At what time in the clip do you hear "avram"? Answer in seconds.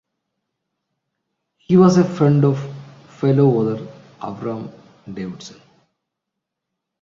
4.19-4.73